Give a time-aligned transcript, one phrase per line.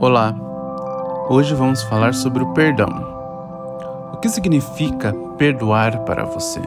[0.00, 0.32] Olá,
[1.28, 2.88] hoje vamos falar sobre o perdão.
[4.12, 6.60] O que significa perdoar para você?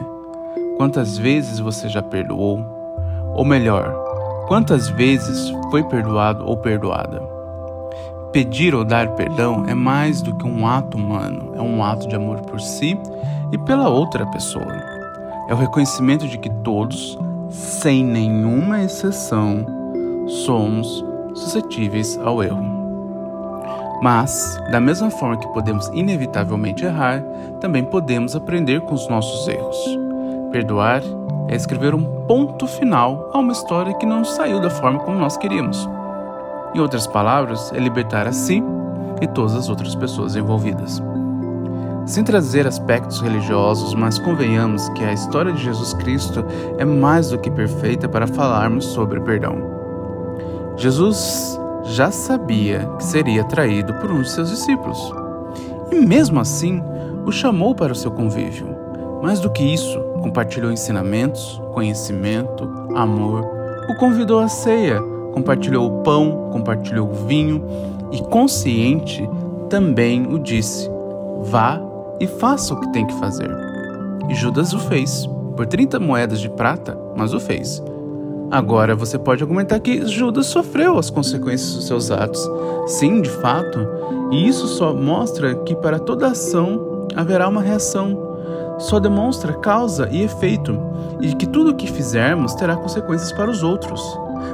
[0.76, 2.62] Quantas vezes você já perdoou?
[3.34, 3.90] Ou melhor,
[4.48, 7.22] quantas vezes foi perdoado ou perdoada?
[8.32, 12.14] Pedir ou dar perdão é mais do que um ato humano, é um ato de
[12.14, 12.98] amor por si
[13.50, 14.76] e pela outra pessoa.
[15.48, 19.64] É o reconhecimento de que todos, sem nenhuma exceção,
[20.44, 21.02] somos
[21.32, 22.91] suscetíveis ao erro.
[24.02, 27.22] Mas, da mesma forma que podemos inevitavelmente errar,
[27.60, 29.76] também podemos aprender com os nossos erros.
[30.50, 31.02] Perdoar
[31.48, 35.36] é escrever um ponto final a uma história que não saiu da forma como nós
[35.36, 35.88] queríamos.
[36.74, 38.60] Em outras palavras, é libertar a si
[39.20, 41.00] e todas as outras pessoas envolvidas.
[42.04, 46.44] Sem trazer aspectos religiosos, mas convenhamos que a história de Jesus Cristo
[46.76, 49.58] é mais do que perfeita para falarmos sobre perdão.
[50.76, 55.12] Jesus já sabia que seria traído por um de seus discípulos.
[55.90, 56.82] E mesmo assim,
[57.26, 58.66] o chamou para o seu convívio.
[59.22, 63.44] Mais do que isso, compartilhou ensinamentos, conhecimento, amor,
[63.88, 65.00] o convidou à ceia,
[65.32, 67.64] compartilhou o pão, compartilhou o vinho
[68.10, 69.28] e, consciente,
[69.68, 70.90] também o disse:
[71.42, 71.80] Vá
[72.20, 73.50] e faça o que tem que fazer.
[74.28, 77.82] E Judas o fez, por 30 moedas de prata, mas o fez.
[78.52, 82.46] Agora você pode argumentar que Judas sofreu as consequências dos seus atos.
[82.86, 83.78] Sim, de fato,
[84.30, 88.76] e isso só mostra que para toda ação haverá uma reação.
[88.78, 90.78] Só demonstra causa e efeito,
[91.18, 94.02] e que tudo o que fizermos terá consequências para os outros.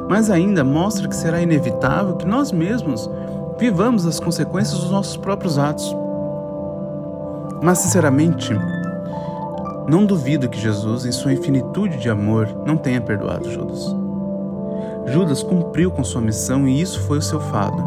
[0.08, 3.10] Mas ainda mostra que será inevitável que nós mesmos
[3.58, 5.92] vivamos as consequências dos nossos próprios atos.
[7.60, 8.56] Mas, sinceramente,
[9.88, 13.94] não duvido que Jesus, em sua infinitude de amor, não tenha perdoado Judas.
[15.06, 17.82] Judas cumpriu com sua missão e isso foi o seu fado.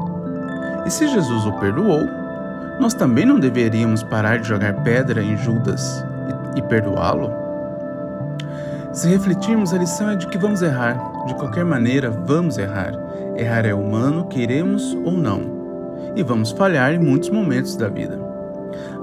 [0.86, 2.02] E se Jesus o perdoou,
[2.80, 6.04] nós também não deveríamos parar de jogar pedra em Judas
[6.56, 7.32] e, e perdoá-lo?
[8.92, 11.26] Se refletirmos, a lição é de que vamos errar.
[11.28, 12.94] De qualquer maneira, vamos errar.
[13.38, 15.62] Errar é humano, queremos ou não.
[16.16, 18.20] E vamos falhar em muitos momentos da vida.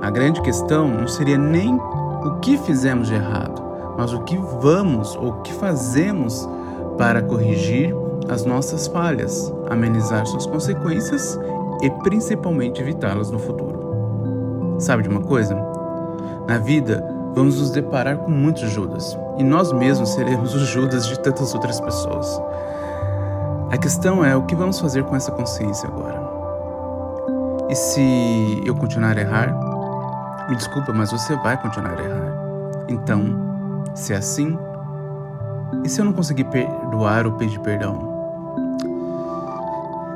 [0.02, 1.78] A grande questão não seria nem
[2.24, 3.62] o que fizemos de errado,
[3.96, 6.48] mas o que vamos ou o que fazemos
[6.96, 7.94] para corrigir
[8.28, 11.38] as nossas falhas, amenizar suas consequências
[11.82, 14.76] e principalmente evitá-las no futuro.
[14.78, 15.56] Sabe de uma coisa?
[16.46, 21.18] Na vida, vamos nos deparar com muitos Judas e nós mesmos seremos os Judas de
[21.20, 22.40] tantas outras pessoas.
[23.70, 26.26] A questão é o que vamos fazer com essa consciência agora.
[27.68, 29.67] E se eu continuar a errar,
[30.48, 32.32] me desculpa, mas você vai continuar a errar.
[32.88, 34.58] Então, se é assim,
[35.84, 38.08] e se eu não conseguir perdoar ou pedir perdão?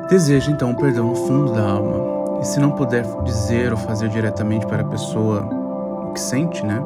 [0.09, 2.39] Deseja então o perdão no fundo da alma.
[2.41, 6.83] E se não puder dizer ou fazer diretamente para a pessoa o que sente, né?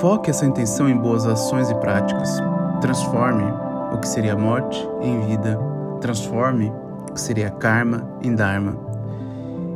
[0.00, 2.42] Foque essa intenção em boas ações e práticas.
[2.80, 3.44] Transforme
[3.92, 5.58] o que seria morte em vida.
[6.00, 6.72] Transforme
[7.08, 8.76] o que seria karma em dharma.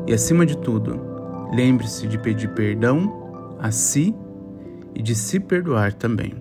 [0.06, 1.11] E acima de tudo,
[1.52, 4.14] Lembre-se de pedir perdão a si
[4.94, 6.34] e de se perdoar também.